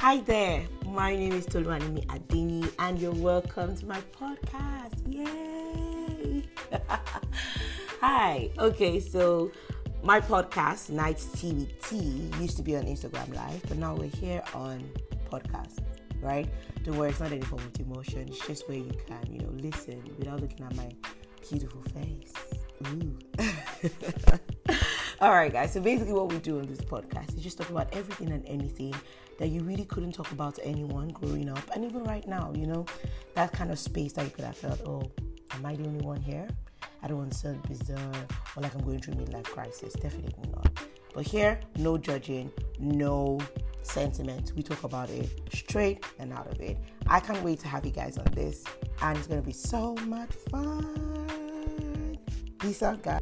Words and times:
Hi 0.00 0.16
there, 0.20 0.64
my 0.86 1.14
name 1.14 1.34
is 1.34 1.46
Toluanimi 1.46 2.06
Adini, 2.06 2.72
and 2.78 2.98
you're 2.98 3.12
welcome 3.12 3.76
to 3.76 3.84
my 3.84 4.00
podcast. 4.18 4.96
Yay! 5.06 6.42
Hi. 8.00 8.50
Okay, 8.58 8.98
so 8.98 9.52
my 10.02 10.18
podcast, 10.18 10.88
Night 10.88 11.22
Tea 11.34 11.52
with 11.52 11.86
Tea, 11.86 12.30
used 12.40 12.56
to 12.56 12.62
be 12.62 12.76
on 12.76 12.84
Instagram 12.84 13.34
Live, 13.36 13.60
but 13.68 13.76
now 13.76 13.94
we're 13.94 14.08
here 14.08 14.42
on 14.54 14.90
podcast. 15.30 15.80
Right? 16.22 16.48
Don't 16.82 16.96
worry, 16.96 17.10
it's 17.10 17.20
not 17.20 17.32
any 17.32 17.42
form 17.42 17.62
of 17.62 17.78
emotion. 17.78 18.26
It's 18.26 18.46
just 18.46 18.66
where 18.70 18.78
you 18.78 18.92
can, 19.06 19.30
you 19.30 19.40
know, 19.40 19.50
listen 19.52 20.02
without 20.16 20.40
looking 20.40 20.64
at 20.64 20.74
my 20.76 20.90
beautiful 21.46 21.82
face. 21.92 22.32
Ooh. 22.88 23.18
All 25.20 25.32
right, 25.32 25.52
guys. 25.52 25.74
So 25.74 25.82
basically, 25.82 26.14
what 26.14 26.32
we 26.32 26.38
do 26.38 26.60
on 26.60 26.66
this 26.66 26.80
podcast 26.80 27.36
is 27.36 27.42
just 27.42 27.58
talk 27.58 27.68
about 27.68 27.94
everything 27.94 28.32
and 28.32 28.42
anything 28.46 28.94
that 29.38 29.48
you 29.48 29.62
really 29.62 29.84
couldn't 29.84 30.12
talk 30.12 30.32
about 30.32 30.54
to 30.54 30.64
anyone 30.64 31.08
growing 31.08 31.50
up, 31.50 31.62
and 31.74 31.84
even 31.84 32.04
right 32.04 32.26
now. 32.26 32.50
You 32.54 32.66
know, 32.66 32.86
that 33.34 33.52
kind 33.52 33.70
of 33.70 33.78
space 33.78 34.14
that 34.14 34.24
you 34.24 34.30
could 34.30 34.46
have 34.46 34.56
felt, 34.56 34.80
oh, 34.86 35.02
am 35.50 35.66
I 35.66 35.76
the 35.76 35.84
only 35.84 36.02
one 36.02 36.22
here? 36.22 36.48
I 37.02 37.06
don't 37.06 37.18
want 37.18 37.32
to 37.32 37.38
sound 37.38 37.62
bizarre 37.64 38.12
or 38.56 38.62
like 38.62 38.74
I'm 38.74 38.82
going 38.82 39.00
through 39.00 39.14
midlife 39.14 39.44
crisis. 39.44 39.92
Definitely 39.92 40.50
not. 40.52 40.70
But 41.12 41.26
here, 41.26 41.60
no 41.76 41.98
judging, 41.98 42.50
no 42.78 43.40
sentiment. 43.82 44.52
We 44.56 44.62
talk 44.62 44.84
about 44.84 45.10
it 45.10 45.28
straight 45.52 46.02
and 46.18 46.32
out 46.32 46.50
of 46.50 46.58
it. 46.62 46.78
I 47.08 47.20
can't 47.20 47.42
wait 47.42 47.58
to 47.60 47.68
have 47.68 47.84
you 47.84 47.92
guys 47.92 48.16
on 48.16 48.24
this, 48.32 48.64
and 49.02 49.18
it's 49.18 49.26
going 49.26 49.42
to 49.42 49.46
be 49.46 49.52
so 49.52 49.96
much 50.06 50.30
fun. 50.50 52.16
Peace 52.58 52.82
out, 52.82 53.02
guys. 53.02 53.20